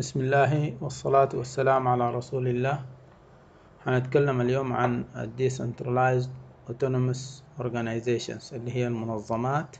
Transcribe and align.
بسم 0.00 0.20
الله 0.20 0.76
والصلاة 0.80 1.28
والسلام 1.34 1.88
على 1.88 2.14
رسول 2.14 2.48
الله 2.48 2.84
هنتكلم 3.86 4.40
اليوم 4.40 4.72
عن 4.72 5.04
Decentralized 5.38 6.30
Autonomous 6.70 7.42
Organizations 7.60 8.52
اللي 8.52 8.72
هي 8.76 8.86
المنظمات 8.86 9.76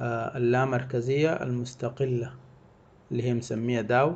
آه، 0.00 0.36
اللامركزية 0.36 1.32
المستقلة 1.42 2.34
اللي 3.10 3.22
هي 3.22 3.34
مسمية 3.34 3.80
داو 3.80 4.14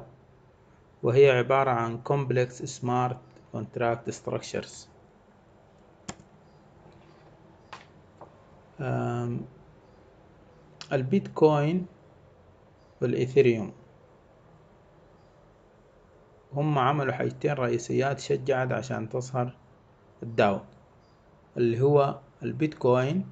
وهي 1.03 1.31
عبارة 1.31 1.71
عن 1.71 2.01
Complex 2.09 2.51
Smart 2.81 3.17
Contract 3.55 4.11
Structures. 4.11 4.89
البيتكوين 10.93 11.87
والإيثيريوم. 13.03 13.73
هم 16.53 16.79
عملوا 16.79 17.13
حاجتين 17.13 17.53
رئيسيات 17.53 18.19
شجعت 18.21 18.73
عشان 18.73 19.09
تظهر 19.09 19.53
ال 20.23 20.32
DAO 20.32 20.61
اللي 21.57 21.81
هو 21.81 22.19
البيتكوين 22.43 23.27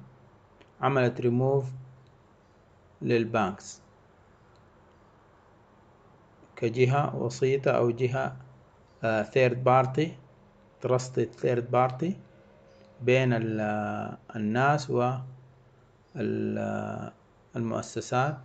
عملت 0.81 1.21
ريموف 1.21 1.65
للبانكس. 3.01 3.81
كجهة 6.55 7.15
وسيطة 7.15 7.71
أو 7.71 7.91
جهة 7.91 8.37
third 9.23 9.63
party 9.63 10.17
trusted 10.81 11.31
third 11.35 11.71
party 11.71 12.17
بين 13.01 13.33
ال- 13.33 14.17
الناس 14.35 14.89
والمؤسسات 17.55 18.37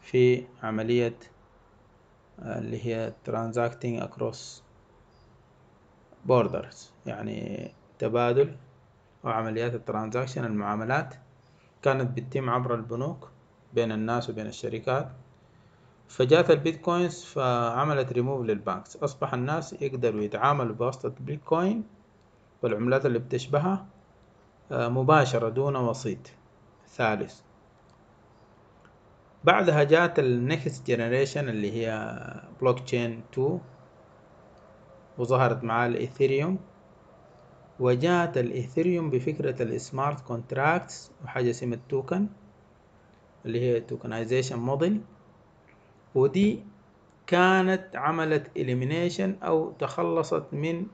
في 0.00 0.44
عملية 0.62 1.14
اللي 2.38 2.86
هي 2.86 3.12
transacting 3.28 4.02
across 4.08 4.62
borders. 6.28 6.76
يعني 7.06 7.70
تبادل 7.98 8.56
أو 9.24 9.30
عمليات 9.30 9.74
ال 9.74 9.80
transaction 9.80 10.44
المعاملات 10.44 11.14
كانت 11.82 12.16
بتتم 12.18 12.50
عبر 12.50 12.74
البنوك 12.74 13.28
بين 13.74 13.92
الناس 13.92 14.30
وبين 14.30 14.46
الشركات. 14.46 15.08
فجات 16.08 16.50
البيتكوينز 16.50 17.24
فعملت 17.24 18.12
ريموف 18.12 18.40
للبانكس 18.46 18.96
أصبح 18.96 19.34
الناس 19.34 19.72
يقدروا 19.72 20.20
يتعاملوا 20.22 20.74
بواسطة 20.74 21.12
البيتكوين 21.20 21.84
والعملات 22.62 23.06
اللي 23.06 23.18
بتشبهها 23.18 23.86
آه، 24.72 24.88
مباشرة 24.88 25.48
دون 25.48 25.76
وسيط 25.76 26.18
ثالث. 26.88 27.40
بعدها 29.44 29.82
جات 29.82 30.18
ال 30.18 30.32
next 30.32 30.86
generation 30.86 31.48
اللي 31.48 31.72
هي 31.72 32.16
بلوك 32.60 32.80
تشين 32.80 33.22
2 33.32 33.60
وظهرت 35.18 35.64
معاه 35.64 35.86
الايثيريوم 35.86 36.58
وجات 37.80 38.38
الايثيريوم 38.38 39.10
بفكرة 39.10 39.62
ال 39.62 39.72
smart 39.72 40.20
contracts 40.20 41.12
وحاجة 41.24 41.50
اسمها 41.50 41.74
ال 41.74 41.83
token 41.83 42.26
اللي 43.46 43.60
هي 43.60 43.80
tokenization 43.80 44.58
model 44.58 45.00
ودي 46.14 46.62
كانت 47.26 47.96
عملت 47.96 48.46
elimination 48.58 49.44
أو 49.44 49.72
تخلصت 49.72 50.44
من 50.52 50.86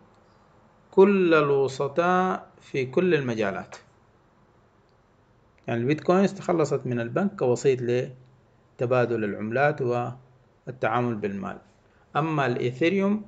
كل 0.90 1.34
الوسطاء 1.34 2.50
في 2.60 2.86
كل 2.86 3.14
المجالات. 3.14 3.76
يعني 5.66 5.80
البيتكوينز 5.80 6.34
تخلصت 6.34 6.86
من 6.86 7.00
البنك 7.00 7.36
كوسيط 7.36 7.82
لتبادل 8.82 9.24
العملات 9.24 9.82
والتعامل 9.82 11.14
بالمال. 11.14 11.58
أما 12.16 12.46
الإيثيريوم 12.46 13.22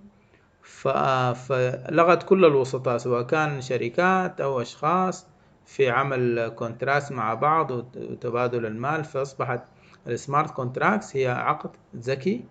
فلغت 1.35 2.23
كل 2.23 2.45
الوسطاء 2.45 2.99
سواء 2.99 3.23
كان 3.23 3.61
شركات 3.61 4.41
أو 4.41 4.61
أشخاص 4.61 5.27
في 5.67 5.91
عمل 5.91 6.49
contract 6.49 7.13
مع 7.13 7.35
بعض 7.35 7.71
وت- 7.71 7.97
وتبادل 7.97 8.67
المال 8.67 9.05
فأصبحت 9.05 9.63
ال 10.07 10.14
smart 10.14 10.51
contracts 10.51 11.17
هي 11.17 11.27
عقد 11.29 11.71
ذكي 11.97 12.45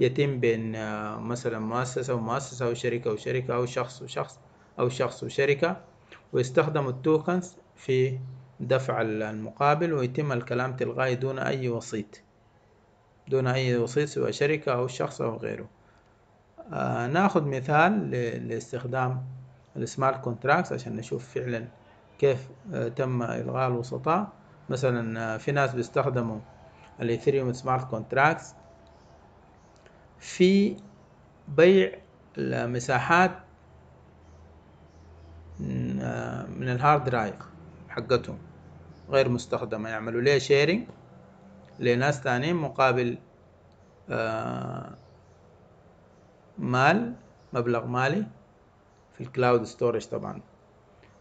يتم 0.00 0.40
بين 0.40 0.74
آه، 0.76 1.20
مثلا 1.20 1.58
مؤسسة 1.58 2.14
ومؤسسة 2.14 2.66
أو 2.66 2.74
شركة 2.74 3.12
وشركة 3.12 3.54
أو 3.54 3.66
شخص 3.66 4.02
وشخص 4.02 4.38
أو 4.78 4.88
شخص 4.88 5.22
وشركة 5.24 5.80
ويستخدم 6.32 6.88
ال 6.88 6.98
tokens 6.98 7.56
في 7.76 8.18
دفع 8.60 9.00
المقابل 9.02 9.92
ويتم 9.92 10.32
الكلام 10.32 10.76
تلقائي 10.76 11.14
دون 11.14 11.38
أي 11.38 11.68
وسيط. 11.68 12.20
دون 13.28 13.46
أي 13.46 13.76
وسيط 13.76 14.08
سواء 14.08 14.30
شركة 14.30 14.72
أو 14.72 14.86
شخص 14.86 15.20
أو 15.20 15.36
غيره. 15.36 15.68
آه 16.72 17.06
نأخذ 17.06 17.44
مثال 17.44 18.10
لاستخدام 18.48 19.24
ال 19.76 19.83
smart 19.83 20.20
contracts 20.20 20.72
عشان 20.72 20.96
نشوف 20.96 21.34
فعلا 21.34 21.64
كيف 22.18 22.48
آه 22.72 22.88
تم 22.88 23.22
إلغاء 23.22 23.68
الوسطاء. 23.68 24.32
مثلا 24.68 25.34
آه 25.34 25.36
في 25.36 25.52
ناس 25.52 25.74
بيستخدموا 25.74 26.38
الإيثيريوم 27.00 27.52
smart 27.52 27.90
contracts 27.90 28.54
في 30.18 30.76
بيع 31.48 31.92
المساحات 32.38 33.38
من 35.60 36.00
آه، 36.00 36.46
من 36.46 36.68
ال 36.68 36.75
hard 36.75 37.04
drive 37.04 37.34
حقتهم 37.88 38.38
غير 39.10 39.28
مستخدمة. 39.28 39.88
يعملوا 39.88 40.20
ليه 40.20 40.38
sharing 40.38 40.86
لناس 41.78 42.20
تانيين 42.20 42.56
مقابل 42.56 43.18
آه، 44.10 44.94
مال 46.58 47.14
مبلغ 47.52 47.86
مالي 47.86 48.26
في 49.14 49.20
ال 49.20 49.27
cloud 49.27 49.64
storage 49.64 50.06
طبعا. 50.06 50.40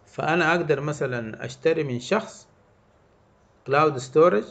فأنا 0.06 0.52
أقدر 0.56 0.82
مثلا 0.82 1.46
أشتري 1.46 1.84
من 1.84 2.00
شخص 2.00 2.48
cloud 3.68 3.98
storage 3.98 4.44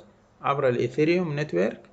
عبر 0.43 0.69
الإيثيريوم 0.69 1.41
network 1.41 1.91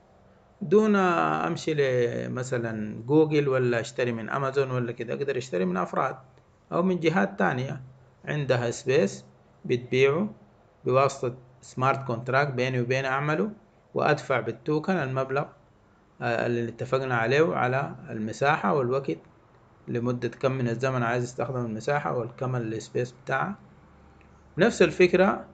دون 0.62 0.95
أمشي 0.95 1.74
لمثلا 1.74 3.03
جوجل 3.07 3.47
ولا 3.47 3.80
أشتري 3.80 4.12
من 4.12 4.30
أمازون 4.30 4.72
ولا 4.72 4.91
كده 4.91 5.13
أقدر 5.13 5.38
أشتري 5.38 5.66
من 5.66 5.78
أفراد 5.78 6.16
أو 6.72 6.84
من 6.84 7.00
جهات 7.00 7.40
تانية. 7.40 7.81
عندها 8.25 8.72
space 8.71 9.25
بتبيعه 9.66 10.30
بواسطة 10.85 11.35
smart 11.61 12.07
contract 12.07 12.51
بيني 12.51 12.81
وبين 12.81 13.06
أعمله 13.06 13.51
وأدفع 13.93 14.39
بال 14.39 14.55
token 14.55 14.94
المبلغ 14.93 15.45
آه، 16.21 16.45
اللي 16.45 16.69
اتفقنا 16.69 17.15
عليه 17.15 17.55
على 17.55 17.95
المساحة 18.09 18.73
والوقت 18.73 19.17
لمدة 19.87 20.27
كم 20.27 20.51
من 20.51 20.67
الزمن 20.67 21.03
عايز 21.03 21.23
استخدم 21.23 21.65
المساحة 21.65 22.17
والكم 22.17 22.55
ال 22.55 22.66
space 22.66 23.16
بتاعها 23.23 23.55
نفس 24.57 24.81
الفكرة 24.81 25.45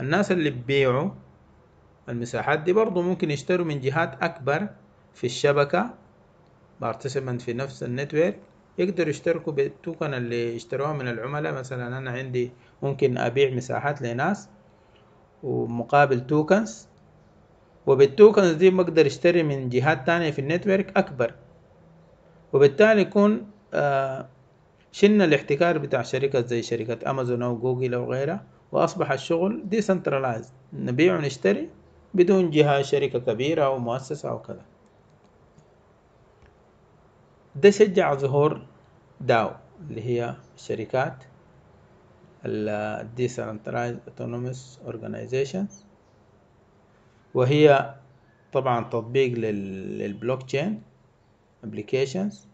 الناس 0.00 0.32
اللي 0.32 0.50
بيبيعوا 0.50 1.10
المساحات 2.08 2.58
دي 2.60 2.72
برضو 2.72 3.02
ممكن 3.02 3.30
يشتروا 3.30 3.66
من 3.66 3.80
جهات 3.80 4.22
أكبر 4.22 4.68
في 5.14 5.24
الشبكة 5.24 5.94
participant 6.80 7.42
في 7.42 7.52
نفس 7.52 7.82
ال 7.82 7.89
network 7.89 8.40
يقدروا 8.78 9.08
يشتركوا 9.08 9.52
بال 9.52 9.70
token 9.70 10.14
اللي 10.14 10.56
اشتروها 10.56 10.92
من 10.92 11.08
العملاء. 11.08 11.52
مثلا 11.52 11.98
أنا 11.98 12.10
عندي 12.10 12.52
ممكن 12.82 13.18
أبيع 13.18 13.50
مساحات 13.54 14.02
لناس 14.02 14.48
ومقابل 15.42 16.26
tokens 16.26 16.88
وبال 17.86 18.08
tokens 18.08 18.52
دي 18.52 18.70
بقدر 18.70 19.06
اشتري 19.06 19.42
من 19.42 19.68
جهات 19.68 20.06
تانية 20.06 20.30
في 20.30 20.38
ال 20.38 20.45
network 20.45 20.96
أكبر. 20.96 21.34
وبالتالي 22.52 23.00
يكون 23.00 23.46
آه 23.74 24.28
شلنا 24.92 25.24
الاحتكار 25.24 25.78
بتاع 25.78 26.02
شركة 26.02 26.40
زي 26.40 26.62
شركة 26.62 27.10
أمازون 27.10 27.42
أو 27.42 27.56
جوجل 27.56 27.94
أو 27.94 28.12
غيرها؟ 28.12 28.44
وأصبح 28.72 29.12
الشغل 29.12 29.62
decentralized 29.64 30.52
نبيع 30.72 31.16
ونشتري 31.16 31.68
بدون 32.14 32.50
جهة 32.50 32.82
شركة 32.82 33.18
كبيرة 33.18 33.64
أو 33.64 33.78
مؤسسة 33.78 34.30
أو 34.30 34.38
كذا. 34.38 34.62
ده 37.56 37.70
شجع 37.70 38.14
ظهور 38.14 38.66
داو 39.20 39.50
اللي 39.90 40.02
هي 40.02 40.34
الشركات 40.56 41.24
ال 42.44 43.08
Decentralized 43.18 44.10
Autonomous 44.10 44.88
Organizations. 44.88 45.72
وهي 47.34 47.94
طبعا 48.52 48.84
تطبيق 48.84 49.32
لل- 49.38 49.98
للبلوك 49.98 50.42
تشين 50.42 50.82
applications 51.64 52.48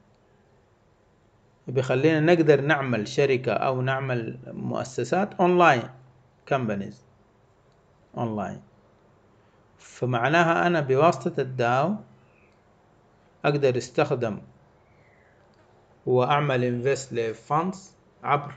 بيخلينا 1.68 2.20
نقدر 2.20 2.60
نعمل 2.60 3.08
شركة 3.08 3.52
أو 3.52 3.82
نعمل 3.82 4.38
مؤسسات 4.46 5.34
online 5.34 5.82
companies 6.46 7.04
online 8.18 8.60
فمعناها 9.78 10.66
أنا 10.66 10.80
بواسطة 10.80 11.40
الداو 11.40 11.94
أقدر 13.44 13.76
أستخدم 13.76 14.40
وأعمل 16.06 16.64
invest 16.64 17.12
ل 17.12 17.26
funds 17.26 17.94
عبر 18.24 18.54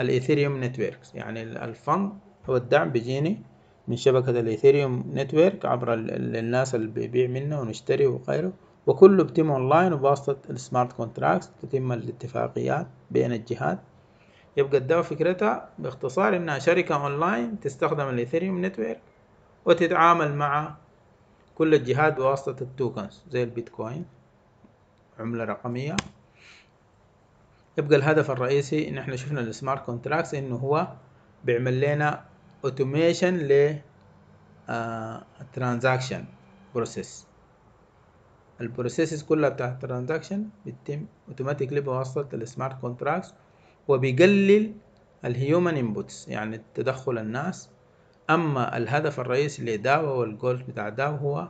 الإيثيريوم 0.00 0.64
networks 0.64 1.14
يعني 1.14 1.42
ال 1.42 1.56
fund 1.56 2.12
هو 2.48 2.56
الدعم 2.56 2.90
بيجيني 2.90 3.42
من 3.88 3.96
شبكة 3.96 4.30
الإيثيريوم 4.30 5.04
network 5.14 5.64
عبر 5.66 5.94
ال- 5.94 6.10
ال- 6.10 6.36
الناس 6.36 6.74
اللي 6.74 6.88
بيبيع 6.88 7.28
منه 7.28 7.60
ونشتري 7.60 8.06
وغيره. 8.06 8.52
وكله 8.86 9.24
بتم 9.24 9.50
اونلاين 9.50 9.92
وبواسطة 9.92 10.36
ال 10.50 10.57
smart 10.57 10.92
contracts 10.92 11.50
تتم 11.62 11.92
الاتفاقيات 11.92 12.86
بين 13.10 13.32
الجهات. 13.32 13.78
يبقى 14.56 14.78
الداو 14.78 15.02
فكرتها 15.02 15.68
باختصار 15.78 16.36
إنها 16.36 16.58
شركة 16.58 16.94
اونلاين 17.04 17.60
تستخدم 17.60 18.08
الإيثيريوم 18.08 18.64
network 18.66 19.00
وتتعامل 19.64 20.34
مع 20.34 20.74
كل 21.54 21.74
الجهات 21.74 22.16
بواسطة 22.16 22.62
ال 22.62 22.71
tokens 22.71 23.22
زي 23.30 23.42
البيتكوين 23.42 24.04
عملة 25.20 25.44
رقمية. 25.44 25.96
يبقى 27.78 27.96
الهدف 27.96 28.30
الرئيسي 28.30 28.88
ان 28.88 28.98
إحنا 28.98 29.16
شفنا 29.16 29.40
ال 29.40 29.47
smart 29.47 29.84
contracts 29.86 30.34
إنه 30.34 30.56
هو 30.56 30.88
بيعمل 31.44 31.80
لنا 31.80 32.24
automation 32.64 33.34
ل 33.36 33.78
transaction 35.52 36.24
process 36.74 37.26
ال 38.60 38.66
processes 38.66 39.22
كلها 39.22 39.48
بتاعت 39.48 39.72
ال 39.72 39.78
transaction 39.78 40.48
بتتم 40.66 41.06
automatically 41.28 41.80
بواسطة 41.80 42.28
ال 42.34 42.42
smart 42.42 42.80
contracts 42.80 43.34
وبيقلل 43.88 44.74
ال 45.24 45.33
human 45.33 45.76
inputs 45.76 46.28
يعني 46.28 46.60
تدخل 46.74 47.18
الناس. 47.18 47.68
أما 48.30 48.76
الهدف 48.76 49.20
الرئيسي 49.20 49.64
لداو 49.64 50.20
والجول 50.20 50.56
بتاع 50.62 50.88
داو 50.88 51.14
هو 51.16 51.48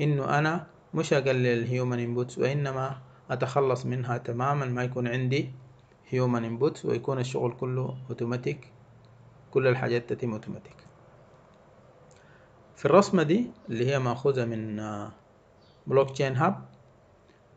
إنه 0.00 0.38
أنا 0.38 0.66
مش 0.94 1.12
اقلل 1.12 1.46
ال 1.46 1.55
human 1.55 1.98
inputs 1.98 2.38
وإنما 2.38 2.98
أتخلص 3.30 3.86
منها 3.86 4.18
تماما 4.18 4.66
ما 4.66 4.84
يكون 4.84 5.08
عندي 5.08 5.50
human 6.08 6.44
inputs 6.44 6.84
ويكون 6.84 7.18
الشغل 7.18 7.52
كله 7.60 7.96
اوتوماتيك 8.10 8.71
كل 9.52 9.66
الحاجات 9.66 10.12
تتم 10.12 10.32
اوتوماتيك 10.32 10.76
في 12.76 12.84
الرسمة 12.84 13.22
دي 13.22 13.50
اللي 13.70 13.90
هي 13.90 13.98
مأخوذة 13.98 14.44
من 14.44 14.76
blockchain 15.86 16.36
hub 16.36 16.64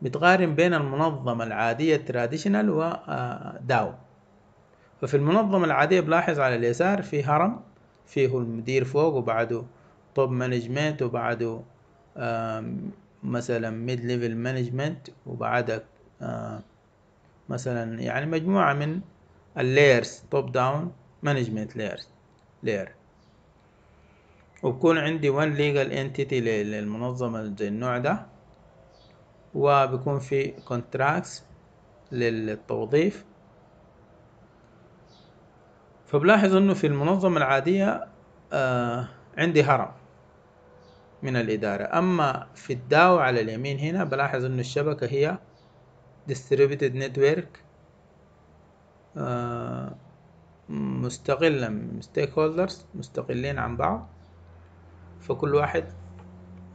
بتقارن 0.02 0.54
بين 0.54 0.74
المنظمة 0.74 1.44
العادية 1.44 1.96
ال 1.96 2.02
traditional 2.02 2.70
وداو 2.70 3.92
ففي 5.00 5.16
المنظمة 5.16 5.64
العادية 5.64 6.00
بلاحظ 6.00 6.40
على 6.40 6.54
اليسار 6.56 7.02
في 7.02 7.24
هرم 7.24 7.60
فيه 8.06 8.38
المدير 8.38 8.84
فوق 8.84 9.14
وبعده 9.14 9.62
top 10.14 10.30
management 10.30 11.02
وبعده 11.02 11.60
مثلا 13.22 13.70
mid 13.70 14.04
level 14.04 14.34
management 14.36 15.08
وبعدك 15.26 15.84
مثلا 17.48 18.00
يعني 18.00 18.26
مجموعة 18.26 18.72
من 18.74 19.00
ال 19.58 19.67
layers 19.67 20.22
top 20.30 20.52
down 20.52 20.92
management 21.26 21.76
layers 21.76 22.08
layer 22.62 22.94
وبكون 24.62 24.98
عندي 24.98 25.30
one 25.30 25.54
legal 25.54 25.92
entity 25.92 26.40
للمنظمة 26.40 27.54
زي 27.58 27.68
النوع 27.68 27.98
ده 27.98 28.26
وبيكون 29.54 30.18
في 30.18 30.48
contracts 30.48 31.44
للتوظيف. 32.12 33.24
فبلاحظ 36.06 36.54
إنه 36.54 36.74
في 36.74 36.86
المنظمة 36.86 37.36
العادية 37.36 38.08
آه 38.52 39.08
عندي 39.38 39.62
هرم 39.62 39.92
من 41.22 41.36
الإدارة. 41.36 41.98
أما 41.98 42.46
في 42.54 42.72
الداو 42.72 43.18
على 43.18 43.40
اليمين 43.40 43.78
هنا 43.78 44.04
بلاحظ 44.04 44.44
إنه 44.44 44.60
الشبكة 44.60 45.06
هي 45.06 45.38
distributed 46.30 46.92
network 47.02 47.58
آه 49.16 49.94
مستقلة 50.68 51.82
stakeholders 52.00 52.84
مستقلين 52.94 53.58
عن 53.58 53.76
بعض. 53.76 54.06
فكل 55.20 55.54
واحد 55.54 55.84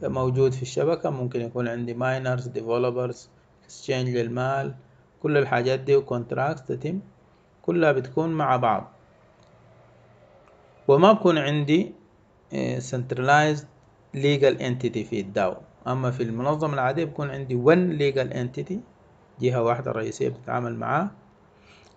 موجود 0.02 0.52
في 0.52 0.62
الشبكة 0.62 1.10
ممكن 1.10 1.40
يكون 1.40 1.68
عندي 1.68 1.94
miners 1.94 2.48
developers 2.48 3.28
exchange 3.64 4.08
للمال 4.08 4.74
كل 5.22 5.36
الحاجات 5.36 5.80
دي 5.80 5.96
و 5.96 6.04
contract 6.04 6.72
تتم 6.72 7.00
كلها 7.62 7.92
بتكون 7.92 8.30
مع 8.32 8.56
بعض. 8.56 8.92
وما 10.88 11.12
بكون 11.12 11.38
عندي 11.38 11.92
centralized 12.90 13.64
legal 14.16 14.56
entity 14.60 14.98
في 15.08 15.20
الداو 15.20 15.54
أما 15.86 16.10
في 16.10 16.22
المنظمة 16.22 16.74
العادية 16.74 17.04
بكون 17.04 17.30
عندي 17.30 17.54
one 17.64 17.98
legal 17.98 18.32
entity 18.34 18.74
جهة 19.40 19.62
واحدة 19.62 19.92
رئيسية 19.92 20.28
بتتعامل 20.28 20.76
معاه. 20.76 21.10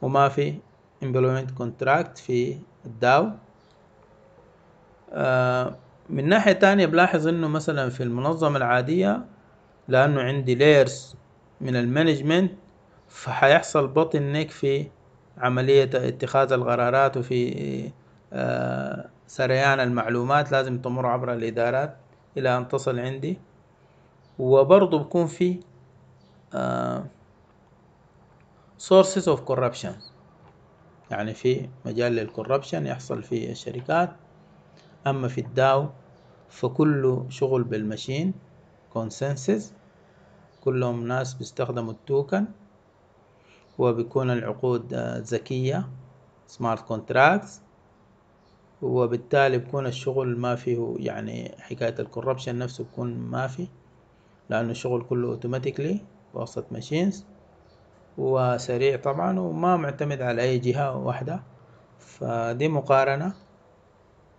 وما 0.01 0.29
في 0.29 0.59
employment 1.13 1.61
contract 1.61 2.17
في 2.21 2.57
الداو. 2.85 3.29
آه 5.13 5.75
من 6.09 6.29
ناحية 6.29 6.51
تانية 6.51 6.85
بلاحظ 6.85 7.27
إنه 7.27 7.47
مثلا 7.47 7.89
في 7.89 8.03
المنظمة 8.03 8.57
العادية 8.57 9.25
لأنه 9.87 10.21
عندي 10.21 10.55
layers 10.55 11.15
من 11.61 11.75
ال 11.75 11.82
management 11.82 12.51
فحيحصل 13.07 13.87
bottleneck 13.87 14.51
في 14.51 14.87
عملية 15.37 15.89
اتخاذ 15.93 16.51
القرارات 16.53 17.17
وفي 17.17 17.91
آه 18.33 19.09
سريان 19.27 19.79
المعلومات 19.79 20.51
لازم 20.51 20.81
تمر 20.81 21.05
عبر 21.05 21.33
الإدارات 21.33 21.97
إلى 22.37 22.57
أن 22.57 22.67
تصل 22.67 22.99
عندي. 22.99 23.37
وبرضه 24.39 24.99
بكون 24.99 25.27
في 25.27 25.59
آه 26.53 27.05
sources 28.79 29.23
of 29.27 29.39
corruption. 29.51 30.14
يعني 31.11 31.33
في 31.33 31.69
مجال 31.85 32.11
لل 32.11 32.24
corruption 32.24 32.85
يحصل 32.85 33.23
في 33.23 33.51
الشركات. 33.51 34.15
أما 35.07 35.27
في 35.27 35.41
الداو 35.41 35.89
فكله 36.49 37.25
شغل 37.29 37.63
بال 37.63 37.79
machine 37.79 38.33
consensus 38.93 39.73
كلهم 40.63 41.07
ناس 41.07 41.33
بيستخدموا 41.33 41.91
ال 41.91 42.00
token 42.00 42.45
وبيكون 43.77 44.31
العقود 44.31 44.93
ذكية 45.17 45.89
smart 46.47 46.87
contracts 46.87 47.61
وبالتالي 48.81 49.57
بيكون 49.57 49.85
الشغل 49.87 50.37
ما 50.37 50.55
فيه 50.55 50.95
يعني 50.99 51.55
حكاية 51.59 51.95
ال 51.99 52.05
corruption 52.05 52.57
نفسه 52.57 52.83
بيكون 52.83 53.17
ما 53.17 53.47
في 53.47 53.67
لأنه 54.49 54.71
الشغل 54.71 55.05
كله 55.09 55.27
automatically 55.27 56.01
بواسطة 56.33 56.65
machines 56.71 57.25
وسريع 58.17 58.95
طبعا 58.97 59.39
وما 59.39 59.77
معتمد 59.77 60.21
على 60.21 60.41
أي 60.41 60.59
جهة 60.59 60.97
واحدة. 60.97 61.43
فدي 61.99 62.67
مقارنة 62.67 63.33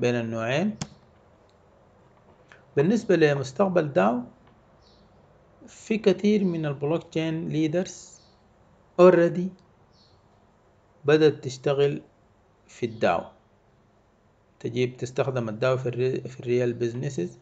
بين 0.00 0.14
النوعين. 0.14 0.76
بالنسبة 2.76 3.16
لمستقبل 3.16 3.92
داو 3.92 4.20
في 5.66 5.98
كثير 5.98 6.44
من 6.44 6.66
ال 6.66 7.02
blockchain 7.02 7.48
leaders 7.48 8.20
already 9.00 9.48
بدأت 11.04 11.44
تشتغل 11.44 12.02
في 12.66 12.86
ال 12.86 12.93
DAO. 12.93 13.20
تجيب 14.60 14.96
تستخدم 14.96 15.48
ال 15.48 15.55
DAO 15.55 15.76
في, 15.76 15.88
الري 15.88 16.20
في 16.20 16.40
ال 16.40 16.47
real 16.47 16.72
businesses 16.72 17.38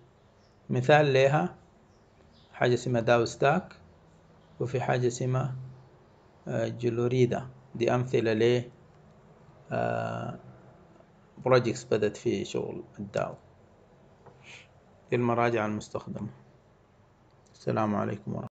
مثال 0.70 1.12
لها 1.12 1.54
حاجة 2.52 2.74
اسمها 2.74 3.00
DAOstack 3.00 3.76
وفي 4.60 4.80
حاجة 4.80 5.06
اسمها 5.06 5.54
جلوريدا. 6.48 7.48
دي 7.74 7.94
أمثلة 7.94 8.32
ل 8.32 8.70
projects 11.44 11.84
بدأت 11.84 12.16
في 12.16 12.44
شغل 12.44 12.84
ال 12.98 13.05
DAO. 13.05 13.34
المراجع 15.12 15.66
المستخدمة. 15.66 16.28
السلام 17.52 17.94
عليكم 17.94 18.32
ورحمة 18.32 18.53